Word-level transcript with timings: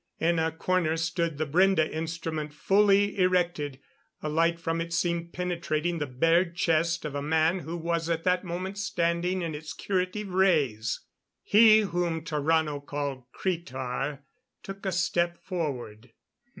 In 0.19 0.39
a 0.39 0.51
corner 0.51 0.97
stood 0.97 1.37
the 1.37 1.45
Brende 1.45 1.87
instrument, 1.87 2.55
fully 2.55 3.19
erected. 3.19 3.79
A 4.23 4.29
light 4.29 4.59
from 4.59 4.81
it 4.81 4.91
seemed 4.93 5.31
penetrating 5.31 5.99
the 5.99 6.07
bared 6.07 6.55
chest 6.55 7.05
of 7.05 7.13
a 7.13 7.21
man 7.21 7.59
who 7.59 7.77
was 7.77 8.09
at 8.09 8.23
that 8.23 8.43
moment 8.43 8.79
standing 8.79 9.43
in 9.43 9.53
its 9.53 9.73
curative 9.73 10.29
rays. 10.33 11.01
He 11.43 11.81
whom 11.81 12.23
Tarrano 12.23 12.83
called 12.83 13.25
Cretar, 13.31 14.23
took 14.63 14.87
a 14.87 14.91
step 14.91 15.37
forward. 15.37 16.11